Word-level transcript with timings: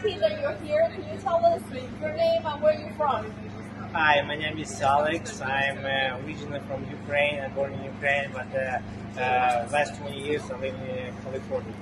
happy 0.00 0.18
that 0.18 0.40
you're 0.40 0.56
here. 0.64 0.90
Can 0.94 1.04
you 1.12 1.20
tell 1.22 1.44
us 1.44 1.60
your 2.00 2.12
name 2.12 2.40
and 2.44 2.62
where 2.62 2.78
you're 2.78 2.92
from? 2.94 3.26
Hi, 3.92 4.22
my 4.22 4.36
name 4.36 4.56
is 4.58 4.80
Alex. 4.80 5.40
I'm 5.40 5.84
uh, 5.84 6.24
originally 6.24 6.60
from 6.68 6.88
Ukraine. 6.88 7.40
I'm 7.40 7.52
born 7.54 7.72
in 7.72 7.82
Ukraine, 7.82 8.30
but 8.32 8.46
uh, 8.54 8.78
uh, 9.18 9.68
last 9.72 9.98
20 9.98 10.16
years 10.16 10.42
I 10.48 10.60
live 10.60 10.74
in 10.74 11.12
California. 11.24 11.74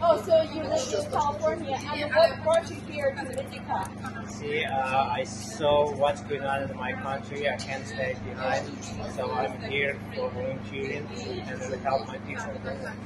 Oh, 0.00 0.22
so 0.22 0.40
you 0.42 0.62
live 0.62 1.04
in 1.04 1.10
California, 1.10 1.76
and 1.92 2.14
what 2.14 2.42
brought 2.44 2.70
you 2.70 2.76
here 2.88 3.12
to 3.12 3.40
Ithaca? 3.40 3.90
See, 4.28 4.64
uh, 4.64 5.18
I 5.18 5.24
saw 5.24 5.90
what's 5.96 6.22
going 6.22 6.44
on 6.44 6.70
in 6.70 6.76
my 6.76 6.92
country. 6.92 7.48
I 7.48 7.56
can't 7.56 7.84
stay 7.84 8.14
behind, 8.24 8.68
so 9.16 9.28
I'm 9.32 9.60
here 9.62 9.98
for 10.14 10.30
volunteering 10.30 11.08
and 11.48 11.60
to 11.60 11.78
help 11.78 12.06
my 12.06 12.18
people. 12.18 12.52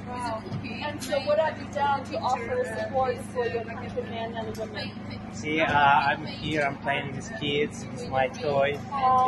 Wow. 0.09 0.43
And 0.63 1.03
so, 1.03 1.19
what 1.21 1.39
have 1.39 1.59
you 1.59 1.69
done 1.73 2.05
to 2.05 2.19
offer 2.19 2.77
support 2.79 3.17
for 3.33 3.47
your 3.47 3.65
countrymen 3.65 4.35
and 4.35 4.57
women? 4.59 4.91
See, 5.33 5.61
uh, 5.61 5.73
I'm 5.73 6.27
here. 6.27 6.63
I'm 6.63 6.77
playing 6.79 7.17
with 7.17 7.31
kids 7.41 7.87
with 7.93 8.09
my 8.11 8.29
toy. 8.43 8.73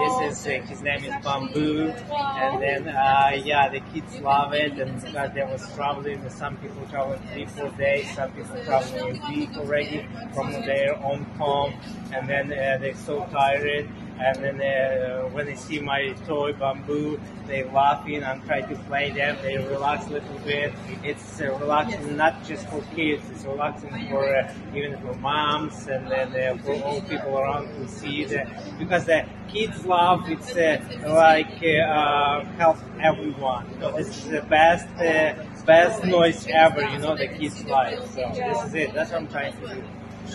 This 0.01 0.39
is 0.39 0.47
uh, 0.47 0.67
his 0.67 0.83
name 0.83 1.05
is 1.05 1.15
Bamboo, 1.25 1.89
and 1.89 2.63
then 2.63 2.89
uh, 2.89 3.31
yeah, 3.45 3.69
the 3.69 3.81
kids 3.93 4.21
love 4.21 4.53
it. 4.53 4.73
And 4.79 5.01
because 5.01 5.33
they 5.35 5.45
was 5.45 5.63
traveling, 5.75 6.29
some 6.31 6.57
people 6.57 6.87
traveling 6.91 7.21
three, 7.33 7.47
four 7.47 7.71
days. 7.71 8.13
Some 8.15 8.33
people 8.33 8.57
traveling 8.65 9.23
a 9.23 9.31
week 9.31 9.57
already 9.57 10.07
from 10.35 10.53
their 10.53 10.97
own 11.03 11.25
home, 11.39 11.75
and 12.13 12.29
then 12.29 12.53
uh, 12.53 12.79
they're 12.81 12.97
so 12.97 13.25
tired. 13.31 13.89
And 14.19 14.37
then 14.45 14.61
uh, 14.61 15.23
when 15.31 15.47
they 15.47 15.57
see 15.57 15.81
my 15.81 16.13
toy 16.27 16.53
bamboo, 16.53 17.21
they 17.47 17.65
laughing. 17.65 18.23
I'm 18.23 18.43
trying 18.43 18.69
to 18.69 18.77
play 18.84 19.11
them. 19.11 19.37
They 19.43 19.59
relax 19.59 20.06
a 20.06 20.11
little 20.11 20.39
bit. 20.45 20.73
It's 21.03 21.41
uh, 21.41 21.53
relaxing 21.59 22.17
not 22.17 22.45
just 22.45 22.69
for 22.69 22.81
kids. 22.95 23.23
It's 23.31 23.45
relaxing 23.45 23.91
for 24.09 24.25
uh, 24.37 24.53
even 24.75 25.01
for 25.01 25.15
moms 25.15 25.89
and 25.89 26.09
then 26.11 26.29
uh, 26.34 26.62
for 26.62 26.75
all 26.84 27.01
people 27.03 27.37
around 27.39 27.67
to 27.75 27.89
see 27.89 28.23
it. 28.23 28.48
Because 28.79 29.05
the 29.05 29.27
kids 29.48 29.84
love 29.84 30.28
it's 30.28 30.55
uh, 30.55 30.78
like 31.09 31.62
uh, 31.62 32.45
help 32.56 32.78
everyone. 33.01 33.67
So 33.81 33.93
this 33.97 34.09
is 34.09 34.25
the 34.27 34.43
best 34.43 34.87
uh, 35.01 35.34
best 35.67 36.05
noise 36.05 36.47
ever. 36.49 36.83
You 36.83 36.99
know 36.99 37.17
the 37.17 37.28
kids 37.28 37.65
like. 37.65 37.99
So 38.15 38.31
this 38.33 38.65
is 38.67 38.75
it. 38.75 38.95
That's 38.95 39.11
what 39.11 39.23
I'm 39.23 39.28
trying 39.28 39.53
to 39.61 39.75
do. 39.75 39.83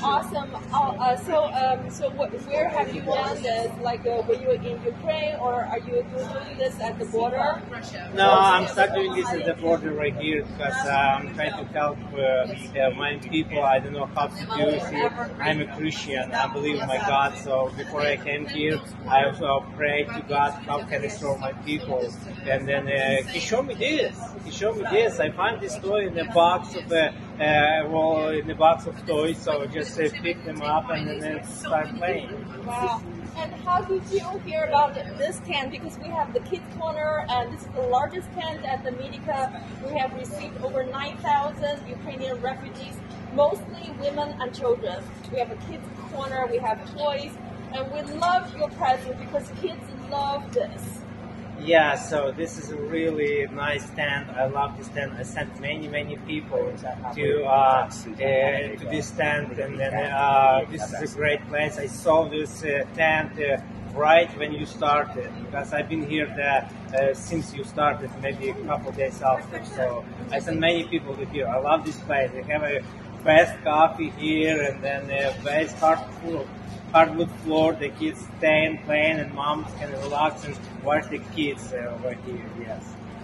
Awesome. 0.02 0.50
Oh, 0.72 0.96
uh, 1.00 1.18
so, 1.18 1.46
um, 1.46 1.90
so 1.90 2.10
what, 2.12 2.32
where 2.48 2.70
have 2.70 2.94
you 2.94 3.02
done 3.02 3.42
this? 3.42 3.72
Like, 3.82 4.06
uh, 4.06 4.24
were 4.28 4.36
you 4.36 4.52
in 4.52 4.82
Ukraine, 4.84 5.36
or 5.36 5.66
are 5.66 5.80
you 5.80 6.06
doing 6.16 6.58
this 6.58 6.80
at 6.80 6.98
the 7.00 7.06
border? 7.06 7.62
No, 8.14 8.32
I'm 8.32 8.68
start 8.68 8.94
doing 8.94 9.14
this 9.14 9.28
at 9.30 9.46
the 9.46 9.56
border 9.56 9.92
right 9.92 10.16
here 10.16 10.46
because 10.46 10.86
uh, 10.86 10.90
I'm 10.90 11.34
trying 11.36 11.52
to 11.52 11.66
help 11.74 11.98
uh, 12.14 12.18
uh, 12.18 12.92
my 12.96 13.18
people. 13.18 13.62
I 13.64 13.80
don't 13.80 13.94
know 13.94 14.06
how 14.06 14.28
to 14.28 14.46
do 14.46 14.70
it. 14.70 14.84
I'm 15.40 15.60
a 15.62 15.76
Christian. 15.76 16.32
I 16.32 16.48
believe 16.54 16.80
in 16.80 16.88
my 16.88 16.98
God. 16.98 17.38
So 17.38 17.72
before 17.76 18.02
I 18.02 18.18
came 18.18 18.46
here, 18.48 18.80
I 19.08 19.26
also 19.26 19.66
prayed 19.76 20.08
to 20.10 20.24
God 20.30 20.52
how 20.64 20.84
can 20.84 21.04
I 21.04 21.08
serve 21.08 21.40
my 21.40 21.54
people. 21.54 22.14
And 22.46 22.68
then 22.68 22.88
uh, 22.88 23.28
He 23.30 23.40
showed 23.40 23.66
me 23.68 23.74
this. 23.74 24.18
He 24.46 24.52
showed 24.52 24.78
me 24.78 24.86
this. 24.92 25.20
I 25.20 25.32
found 25.32 25.62
this 25.62 25.78
toy 25.78 26.08
in 26.08 26.16
the 26.16 26.26
box 26.26 26.76
of 26.76 26.92
uh, 26.92 27.12
uh, 27.40 28.32
in 28.32 28.48
the 28.48 28.56
box 28.56 28.86
of 28.86 28.96
toys. 29.06 29.38
So 29.38 29.64
I 29.64 29.68
just 29.68 30.00
uh, 30.00 30.10
pick 30.22 30.44
them 30.46 30.62
up 30.62 30.90
and 30.90 31.22
then 31.22 31.44
start 31.46 31.96
playing. 31.96 32.30
Wow. 32.66 33.02
And 33.38 33.54
how 33.64 33.82
did 33.82 34.04
you 34.12 34.28
hear 34.46 34.66
about 34.66 34.96
this 35.18 35.40
tent? 35.48 35.72
Because 35.72 35.98
we 36.00 36.10
have 36.10 36.34
the 36.34 36.42
kids 36.42 36.66
corner, 36.78 37.26
and 37.30 37.54
this 37.54 37.62
is 37.62 37.68
the 37.74 37.82
largest 37.82 38.30
tent 38.34 38.66
at 38.66 38.84
the 38.84 38.92
Medyka. 38.92 39.62
We 39.86 39.98
have 39.98 40.14
received 40.14 40.62
over 40.62 40.84
9,000 40.84 41.88
Ukrainian 41.88 42.42
refugees, 42.42 42.96
mostly 43.34 43.92
women 44.02 44.36
and 44.42 44.54
children. 44.54 45.02
We 45.32 45.40
have 45.40 45.52
a 45.52 45.56
kids 45.68 45.88
corner, 46.12 46.48
we 46.52 46.58
have 46.58 46.84
toys, 46.94 47.32
and 47.74 47.90
we 47.94 48.02
love 48.20 48.54
your 48.58 48.70
presence 48.72 49.18
because 49.18 49.50
kids 49.62 49.84
love 50.10 50.54
this. 50.54 51.00
Yeah, 51.62 51.96
so 51.96 52.32
this 52.32 52.58
is 52.58 52.72
a 52.72 52.76
really 52.76 53.46
nice 53.48 53.88
tent. 53.92 54.30
I 54.30 54.48
love 54.48 54.78
this 54.78 54.88
tent. 54.90 55.14
I 55.18 55.24
sent 55.24 55.60
many, 55.60 55.88
many 55.88 56.16
people 56.18 56.74
to 57.16 57.44
uh, 57.44 57.50
uh, 57.50 57.90
to 57.90 58.88
this 58.90 59.12
tent, 59.12 59.60
and 59.60 59.80
then 59.80 59.94
uh, 59.94 60.66
this 60.72 60.94
is 60.94 61.14
a 61.14 61.18
great 61.18 61.46
place. 61.50 61.78
I 61.78 61.88
saw 61.88 62.30
this 62.30 62.64
uh, 62.64 62.86
tent 62.96 63.34
uh, 63.40 63.62
right 63.94 64.30
when 64.38 64.54
you 64.54 64.66
started 64.66 65.30
because 65.46 65.74
I've 65.74 65.90
been 65.90 66.10
here 66.10 66.28
the, 66.28 66.52
uh, 66.98 67.14
since 67.14 67.54
you 67.54 67.64
started, 67.64 68.10
maybe 68.22 68.50
a 68.50 68.54
couple 68.66 68.92
days 68.94 69.22
after. 69.22 69.64
So 69.66 70.06
I 70.32 70.40
sent 70.40 70.60
many 70.60 70.86
people 70.86 71.16
to 71.18 71.26
here. 71.26 71.48
I 71.48 71.58
love 71.60 71.86
this 71.86 72.00
place. 72.00 72.32
They 72.32 72.44
have 72.44 72.64
a 72.64 72.82
best 73.24 73.62
coffee 73.64 74.12
here, 74.12 74.62
and 74.62 74.82
then 74.82 75.04
a 75.12 75.36
best 75.44 75.76
hard 75.78 76.00
food 76.22 76.48
hardwood 76.92 77.32
floor. 77.44 77.74
The 77.74 77.90
kids 77.90 78.26
stay 78.38 78.66
and 78.66 78.84
play, 78.86 79.12
and 79.12 79.34
moms 79.34 79.68
can 79.80 79.92
relax 79.92 80.44
and 80.46 80.58
watch 80.84 81.08
the 81.10 81.20
kids 81.36 81.74
uh, 81.74 81.96
over 81.96 82.14
here. 82.26 82.46
Yes. 82.60 82.84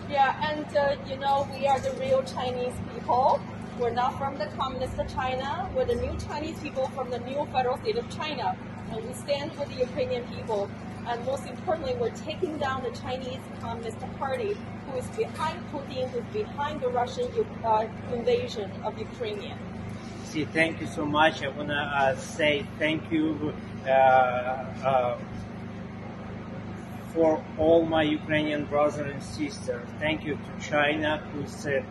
Yeah, 0.10 0.52
and 0.52 0.78
uh, 0.78 0.96
you 1.10 1.18
know, 1.18 1.48
we 1.52 1.68
are 1.68 1.80
the 1.80 1.92
real 2.00 2.24
Chinese 2.24 2.74
people. 2.94 3.42
We're 3.80 3.90
not 3.90 4.18
from 4.18 4.38
the 4.38 4.46
communist 4.58 4.96
China. 5.14 5.70
We're 5.76 5.86
the 5.86 5.96
new 5.96 6.16
Chinese 6.28 6.60
people 6.60 6.88
from 6.90 7.10
the 7.10 7.20
new 7.20 7.46
federal 7.52 7.78
state 7.80 7.98
of 7.98 8.10
China. 8.10 8.56
And 8.92 9.06
we 9.06 9.14
stand 9.14 9.52
with 9.58 9.68
the 9.70 9.80
Ukrainian 9.80 10.24
people. 10.36 10.70
And 11.08 11.26
most 11.26 11.46
importantly, 11.46 11.96
we're 12.00 12.12
taking 12.12 12.58
down 12.58 12.84
the 12.84 12.92
Chinese 12.92 13.42
Communist 13.60 14.00
Party, 14.18 14.56
who 14.88 14.98
is 14.98 15.08
behind 15.08 15.60
Putin, 15.72 16.10
who's 16.10 16.24
behind 16.34 16.82
the 16.82 16.90
Russian 16.90 17.28
uh, 17.64 17.86
invasion 18.14 18.72
of 18.84 18.98
Ukraine. 18.98 19.58
Thank 20.44 20.82
you 20.82 20.88
so 20.88 21.06
much. 21.06 21.44
I 21.44 21.48
want 21.48 21.70
to 21.70 21.76
uh, 21.76 22.18
say 22.18 22.66
thank 22.78 23.10
you 23.10 23.54
uh, 23.86 23.90
uh, 23.90 25.18
for 27.14 27.42
all 27.58 27.86
my 27.86 28.04
Ukrainian 28.04 28.66
brothers 28.66 29.00
and 29.00 29.24
sisters. 29.24 29.88
Thank 29.98 30.26
you 30.26 30.34
to 30.36 30.70
China 30.70 31.24
who's 31.32 31.66
uh, 31.66 31.82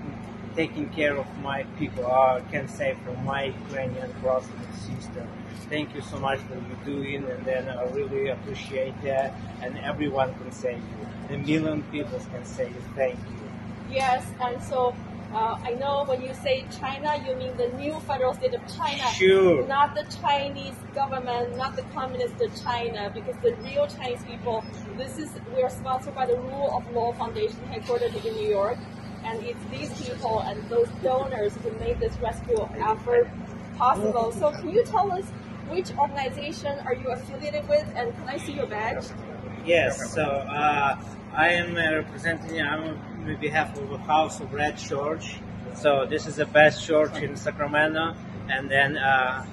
taking 0.55 0.91
care 0.91 1.16
of 1.16 1.27
my 1.38 1.62
people. 1.78 2.06
I 2.06 2.43
can 2.50 2.69
say 2.69 2.97
from 3.03 3.25
my 3.25 3.44
Ukrainian 3.44 4.12
brothers 4.21 4.50
and 4.59 4.75
sisters. 4.75 5.28
Thank 5.71 5.94
you 5.94 6.03
so 6.03 6.19
much 6.19 6.41
for 6.41 6.56
you 6.56 6.76
doing, 6.84 7.25
and 7.25 7.43
then 7.47 7.71
I 7.71 7.84
really 7.84 8.28
appreciate 8.28 9.00
that. 9.05 9.32
And 9.62 9.78
everyone 9.78 10.34
can 10.34 10.53
say 10.53 10.75
you. 10.75 11.34
A 11.34 11.38
million 11.38 11.82
people 11.84 12.21
can 12.31 12.44
say. 12.44 12.71
Thank 12.94 13.19
you. 13.19 13.49
Yes, 13.91 14.26
and 14.38 14.62
so 14.62 14.94
uh, 15.34 15.59
I 15.62 15.72
know 15.72 16.05
when 16.05 16.22
you 16.22 16.33
say 16.33 16.65
China, 16.81 17.17
you 17.27 17.34
mean 17.34 17.56
the 17.56 17.69
new 17.77 17.99
federal 18.00 18.34
state 18.34 18.55
of 18.55 18.62
China, 18.77 19.05
Sure. 19.11 19.67
not 19.67 19.95
the 19.95 20.05
Chinese 20.22 20.75
government, 20.95 21.56
not 21.56 21.75
the 21.77 21.83
communist 21.95 22.34
China, 22.62 23.11
because 23.12 23.37
the 23.43 23.55
real 23.56 23.87
Chinese 23.87 24.23
people. 24.25 24.65
This 24.97 25.19
is 25.19 25.31
we 25.55 25.62
are 25.62 25.71
sponsored 25.71 26.15
by 26.15 26.27
the 26.27 26.37
Rule 26.37 26.71
of 26.77 26.89
Law 26.94 27.12
Foundation, 27.15 27.59
headquartered 27.71 28.15
in 28.25 28.34
New 28.34 28.49
York, 28.49 28.78
and 29.25 29.43
it's 29.44 29.65
these 29.71 29.91
people 30.09 30.41
and 30.41 30.56
those 30.69 30.89
donors 31.03 31.55
who 31.56 31.71
made 31.81 31.99
this 31.99 32.17
rescue 32.19 32.69
effort 32.78 33.28
possible. 33.77 34.31
So, 34.33 34.53
can 34.53 34.71
you 34.71 34.84
tell 34.84 35.11
us 35.12 35.25
which 35.69 35.91
organization 35.99 36.78
are 36.87 36.94
you 36.94 37.09
affiliated 37.09 37.69
with, 37.69 37.87
and 37.97 38.15
can 38.17 38.28
I 38.28 38.39
see 38.39 38.53
your 38.53 38.67
badge? 38.67 39.05
Yes, 39.65 40.12
so 40.12 40.23
uh, 40.23 40.97
I 41.37 41.49
am 41.55 41.77
uh, 41.77 41.97
representing, 41.97 42.61
on 42.61 43.37
behalf 43.41 43.77
of 43.77 43.91
the 43.91 43.99
House 43.99 44.39
of 44.39 44.53
Red 44.53 44.78
Church. 44.78 45.37
So 45.75 46.06
this 46.06 46.27
is 46.27 46.37
the 46.37 46.47
best 46.47 46.87
church 46.87 47.17
in 47.17 47.34
Sacramento, 47.37 48.15
and 48.49 48.71
then 48.71 48.97
uh, 48.97 49.44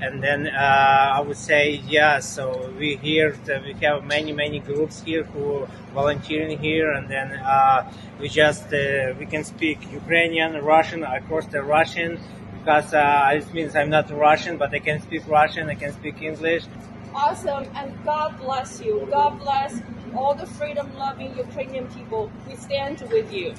and 0.00 0.22
then 0.22 0.46
uh, 0.46 1.12
I 1.16 1.20
would 1.20 1.36
say 1.36 1.82
yeah. 1.86 2.20
So 2.20 2.72
we 2.78 2.96
here 2.96 3.36
we 3.64 3.74
have 3.84 4.04
many 4.04 4.32
many 4.32 4.60
groups 4.60 5.02
here 5.02 5.24
who 5.24 5.64
are 5.64 5.68
volunteering 5.92 6.58
here, 6.58 6.92
and 6.92 7.06
then 7.06 7.32
uh, 7.32 7.92
we 8.18 8.30
just 8.30 8.72
uh, 8.72 9.12
we 9.18 9.26
can 9.26 9.44
speak 9.44 9.78
Ukrainian, 9.92 10.64
Russian, 10.64 11.04
of 11.04 11.28
course 11.28 11.46
the 11.46 11.62
Russian. 11.62 12.18
Because 12.60 12.94
uh, 12.94 13.30
it 13.32 13.54
means 13.54 13.76
I'm 13.76 13.90
not 13.90 14.10
Russian, 14.10 14.56
but 14.56 14.74
I 14.74 14.80
can 14.80 15.00
speak 15.00 15.22
Russian, 15.28 15.70
I 15.70 15.76
can 15.76 15.92
speak 15.92 16.20
English, 16.20 16.64
Awesome, 17.18 17.64
and 17.74 18.04
God 18.04 18.38
bless 18.38 18.78
you. 18.78 19.08
God 19.10 19.38
bless 19.38 19.80
all 20.14 20.34
the 20.34 20.44
freedom 20.44 20.94
loving 20.98 21.34
Ukrainian 21.34 21.86
people. 21.88 22.30
We 22.46 22.56
stand 22.56 23.00
with 23.10 23.32
you. 23.32 23.54